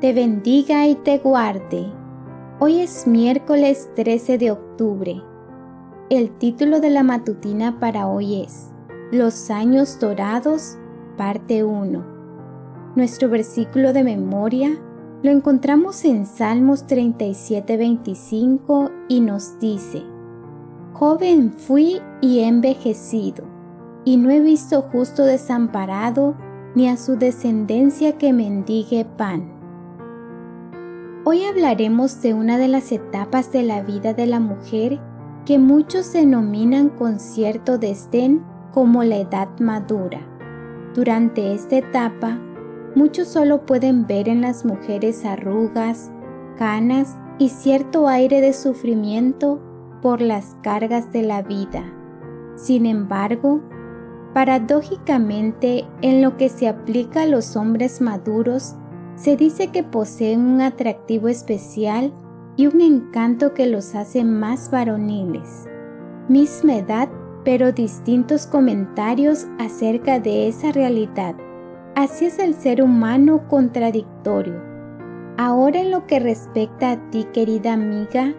te 0.00 0.12
bendiga 0.12 0.86
y 0.86 0.94
te 0.94 1.18
guarde. 1.18 1.86
Hoy 2.60 2.80
es 2.80 3.06
miércoles 3.06 3.88
13 3.96 4.36
de 4.36 4.50
octubre. 4.50 5.22
El 6.10 6.36
título 6.36 6.80
de 6.80 6.90
la 6.90 7.02
matutina 7.02 7.80
para 7.80 8.06
hoy 8.06 8.42
es 8.42 8.70
Los 9.10 9.50
años 9.50 9.98
dorados, 9.98 10.76
parte 11.16 11.64
1. 11.64 12.04
Nuestro 12.94 13.30
versículo 13.30 13.94
de 13.94 14.04
memoria 14.04 14.78
lo 15.22 15.30
encontramos 15.30 16.04
en 16.04 16.26
Salmos 16.26 16.86
37:25 16.86 18.90
y 19.08 19.20
nos 19.20 19.58
dice, 19.58 20.02
Joven 20.92 21.52
fui 21.52 22.02
y 22.20 22.40
he 22.40 22.48
envejecido, 22.48 23.44
y 24.04 24.18
no 24.18 24.28
he 24.28 24.40
visto 24.40 24.82
justo 24.82 25.24
desamparado, 25.24 26.34
ni 26.74 26.86
a 26.86 26.98
su 26.98 27.16
descendencia 27.16 28.18
que 28.18 28.34
mendigue 28.34 29.06
pan. 29.16 29.55
Hoy 31.28 31.42
hablaremos 31.42 32.22
de 32.22 32.34
una 32.34 32.56
de 32.56 32.68
las 32.68 32.92
etapas 32.92 33.50
de 33.50 33.64
la 33.64 33.82
vida 33.82 34.14
de 34.14 34.26
la 34.26 34.38
mujer 34.38 35.00
que 35.44 35.58
muchos 35.58 36.12
denominan 36.12 36.88
con 36.88 37.18
cierto 37.18 37.78
desdén 37.78 38.44
como 38.72 39.02
la 39.02 39.16
edad 39.16 39.48
madura. 39.58 40.20
Durante 40.94 41.52
esta 41.52 41.78
etapa, 41.78 42.38
muchos 42.94 43.26
solo 43.26 43.66
pueden 43.66 44.06
ver 44.06 44.28
en 44.28 44.40
las 44.40 44.64
mujeres 44.64 45.24
arrugas, 45.24 46.12
canas 46.56 47.16
y 47.40 47.48
cierto 47.48 48.06
aire 48.06 48.40
de 48.40 48.52
sufrimiento 48.52 49.60
por 50.02 50.20
las 50.20 50.54
cargas 50.62 51.12
de 51.12 51.24
la 51.24 51.42
vida. 51.42 51.82
Sin 52.54 52.86
embargo, 52.86 53.62
paradójicamente, 54.32 55.86
en 56.02 56.22
lo 56.22 56.36
que 56.36 56.48
se 56.48 56.68
aplica 56.68 57.22
a 57.22 57.26
los 57.26 57.56
hombres 57.56 58.00
maduros, 58.00 58.76
se 59.16 59.36
dice 59.36 59.68
que 59.68 59.82
poseen 59.82 60.42
un 60.42 60.60
atractivo 60.60 61.28
especial 61.28 62.12
y 62.56 62.66
un 62.66 62.80
encanto 62.80 63.54
que 63.54 63.66
los 63.66 63.94
hace 63.94 64.24
más 64.24 64.70
varoniles. 64.70 65.66
Misma 66.28 66.76
edad, 66.76 67.08
pero 67.44 67.72
distintos 67.72 68.46
comentarios 68.46 69.46
acerca 69.58 70.20
de 70.20 70.48
esa 70.48 70.72
realidad. 70.72 71.34
Así 71.94 72.26
es 72.26 72.38
el 72.38 72.54
ser 72.54 72.82
humano 72.82 73.48
contradictorio. 73.48 74.60
Ahora 75.38 75.80
en 75.80 75.90
lo 75.90 76.06
que 76.06 76.18
respecta 76.18 76.92
a 76.92 77.10
ti, 77.10 77.24
querida 77.32 77.72
amiga, 77.72 78.34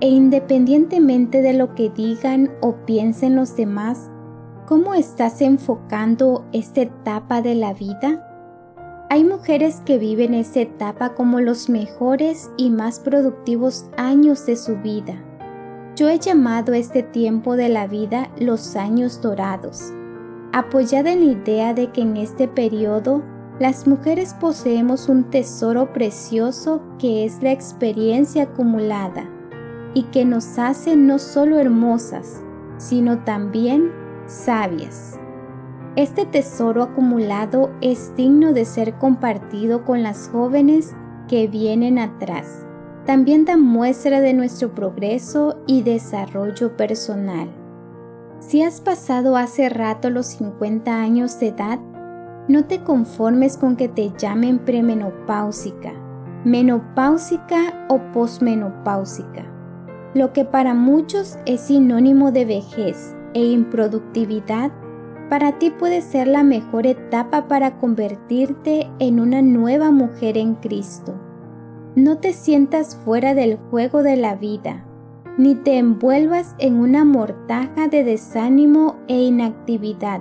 e 0.00 0.08
independientemente 0.08 1.42
de 1.42 1.54
lo 1.54 1.74
que 1.74 1.90
digan 1.90 2.50
o 2.60 2.74
piensen 2.84 3.36
los 3.36 3.56
demás, 3.56 4.10
¿cómo 4.66 4.94
estás 4.94 5.40
enfocando 5.40 6.44
esta 6.52 6.82
etapa 6.82 7.40
de 7.40 7.54
la 7.54 7.72
vida? 7.72 8.33
Hay 9.10 9.22
mujeres 9.22 9.82
que 9.84 9.98
viven 9.98 10.34
esta 10.34 10.60
etapa 10.60 11.14
como 11.14 11.40
los 11.40 11.68
mejores 11.68 12.50
y 12.56 12.70
más 12.70 12.98
productivos 12.98 13.86
años 13.96 14.46
de 14.46 14.56
su 14.56 14.76
vida. 14.76 15.14
Yo 15.94 16.08
he 16.08 16.18
llamado 16.18 16.72
este 16.72 17.02
tiempo 17.02 17.54
de 17.56 17.68
la 17.68 17.86
vida 17.86 18.30
los 18.40 18.74
años 18.76 19.20
dorados, 19.20 19.92
apoyada 20.52 21.12
en 21.12 21.26
la 21.26 21.32
idea 21.32 21.74
de 21.74 21.92
que 21.92 22.00
en 22.00 22.16
este 22.16 22.48
periodo 22.48 23.22
las 23.60 23.86
mujeres 23.86 24.34
poseemos 24.34 25.08
un 25.08 25.24
tesoro 25.30 25.92
precioso 25.92 26.82
que 26.98 27.24
es 27.24 27.40
la 27.42 27.52
experiencia 27.52 28.44
acumulada 28.44 29.28
y 29.92 30.04
que 30.04 30.24
nos 30.24 30.58
hace 30.58 30.96
no 30.96 31.20
solo 31.20 31.60
hermosas, 31.60 32.42
sino 32.78 33.22
también 33.22 33.92
sabias. 34.26 35.20
Este 35.96 36.26
tesoro 36.26 36.82
acumulado 36.82 37.70
es 37.80 38.16
digno 38.16 38.52
de 38.52 38.64
ser 38.64 38.94
compartido 38.94 39.84
con 39.84 40.02
las 40.02 40.28
jóvenes 40.28 40.92
que 41.28 41.46
vienen 41.46 42.00
atrás. 42.00 42.66
También 43.06 43.44
da 43.44 43.56
muestra 43.56 44.20
de 44.20 44.32
nuestro 44.32 44.74
progreso 44.74 45.56
y 45.68 45.82
desarrollo 45.82 46.76
personal. 46.76 47.48
Si 48.40 48.62
has 48.62 48.80
pasado 48.80 49.36
hace 49.36 49.68
rato 49.68 50.10
los 50.10 50.26
50 50.26 51.00
años 51.00 51.38
de 51.38 51.48
edad, 51.48 51.78
no 52.48 52.64
te 52.64 52.82
conformes 52.82 53.56
con 53.56 53.76
que 53.76 53.88
te 53.88 54.10
llamen 54.18 54.58
premenopáusica, 54.58 55.92
menopáusica 56.44 57.86
o 57.88 58.00
posmenopáusica, 58.12 59.46
lo 60.12 60.32
que 60.32 60.44
para 60.44 60.74
muchos 60.74 61.38
es 61.46 61.60
sinónimo 61.60 62.32
de 62.32 62.46
vejez 62.46 63.14
e 63.32 63.44
improductividad 63.44 64.72
para 65.28 65.58
ti 65.58 65.70
puede 65.70 66.00
ser 66.00 66.26
la 66.26 66.42
mejor 66.42 66.86
etapa 66.86 67.48
para 67.48 67.78
convertirte 67.78 68.90
en 68.98 69.20
una 69.20 69.42
nueva 69.42 69.90
mujer 69.90 70.36
en 70.36 70.54
Cristo. 70.56 71.14
No 71.96 72.18
te 72.18 72.32
sientas 72.32 72.96
fuera 73.04 73.34
del 73.34 73.56
juego 73.70 74.02
de 74.02 74.16
la 74.16 74.34
vida, 74.34 74.84
ni 75.38 75.54
te 75.54 75.78
envuelvas 75.78 76.54
en 76.58 76.78
una 76.78 77.04
mortaja 77.04 77.88
de 77.88 78.04
desánimo 78.04 78.96
e 79.08 79.22
inactividad. 79.22 80.20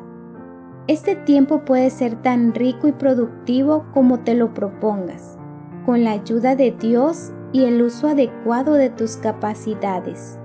Este 0.88 1.16
tiempo 1.16 1.66
puede 1.66 1.90
ser 1.90 2.22
tan 2.22 2.54
rico 2.54 2.88
y 2.88 2.92
productivo 2.92 3.86
como 3.94 4.20
te 4.20 4.36
lo 4.36 4.54
propongas, 4.54 5.38
con 5.86 6.04
la 6.04 6.12
ayuda 6.12 6.56
de 6.56 6.72
Dios 6.72 7.32
y 7.54 7.64
el 7.66 7.82
uso 7.82 8.08
adecuado 8.08 8.74
de 8.74 8.90
tus 8.90 9.18
capacidades. 9.18 10.40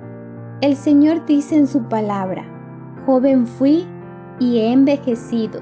El 0.61 0.77
Señor 0.77 1.27
dice 1.27 1.57
en 1.57 1.67
su 1.67 1.85
palabra, 1.85 2.45
joven 3.07 3.47
fui 3.47 3.87
y 4.39 4.59
he 4.59 4.73
envejecido, 4.73 5.61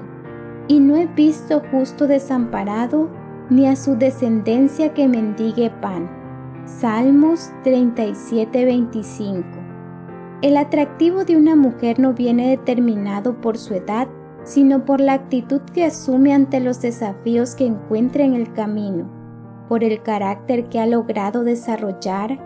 y 0.67 0.79
no 0.79 0.95
he 0.95 1.07
visto 1.07 1.61
justo 1.71 2.07
desamparado, 2.07 3.09
ni 3.49 3.67
a 3.67 3.75
su 3.75 3.95
descendencia 3.95 4.93
que 4.93 5.07
mendigue 5.07 5.69
pan. 5.81 6.09
Salmos 6.65 7.51
37:25 7.63 9.43
El 10.41 10.57
atractivo 10.57 11.23
de 11.23 11.37
una 11.37 11.55
mujer 11.55 11.99
no 11.99 12.13
viene 12.13 12.49
determinado 12.49 13.39
por 13.39 13.57
su 13.57 13.73
edad, 13.73 14.09
sino 14.43 14.83
por 14.85 14.99
la 14.99 15.13
actitud 15.13 15.61
que 15.73 15.85
asume 15.85 16.33
ante 16.33 16.59
los 16.59 16.81
desafíos 16.81 17.55
que 17.55 17.65
encuentra 17.65 18.23
en 18.23 18.33
el 18.33 18.51
camino, 18.51 19.09
por 19.69 19.83
el 19.83 20.01
carácter 20.01 20.69
que 20.69 20.79
ha 20.79 20.85
logrado 20.85 21.43
desarrollar, 21.43 22.39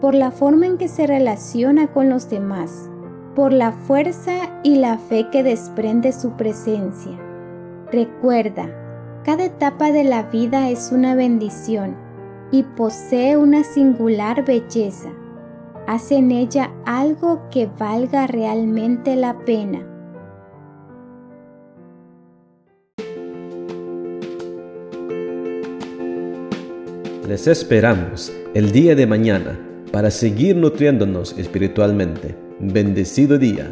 por 0.00 0.14
la 0.14 0.30
forma 0.30 0.66
en 0.66 0.78
que 0.78 0.88
se 0.88 1.06
relaciona 1.06 1.88
con 1.88 2.08
los 2.08 2.28
demás, 2.28 2.90
por 3.34 3.52
la 3.52 3.72
fuerza 3.72 4.60
y 4.62 4.76
la 4.76 4.98
fe 4.98 5.28
que 5.30 5.42
desprende 5.42 6.12
su 6.12 6.32
presencia. 6.32 7.18
Recuerda, 7.90 8.68
cada 9.24 9.44
etapa 9.44 9.90
de 9.90 10.04
la 10.04 10.24
vida 10.24 10.70
es 10.70 10.92
una 10.92 11.14
bendición 11.14 11.96
y 12.50 12.62
posee 12.62 13.36
una 13.36 13.64
singular 13.64 14.44
belleza. 14.44 15.10
Haz 15.86 16.12
en 16.12 16.30
ella 16.30 16.70
algo 16.86 17.48
que 17.50 17.68
valga 17.78 18.26
realmente 18.26 19.16
la 19.16 19.38
pena. 19.44 19.86
Les 27.28 27.46
esperamos 27.46 28.32
el 28.52 28.70
día 28.70 28.94
de 28.94 29.06
mañana 29.06 29.58
para 29.90 30.10
seguir 30.10 30.56
nutriéndonos 30.56 31.38
espiritualmente. 31.38 32.43
Bendecido 32.60 33.36
día. 33.36 33.70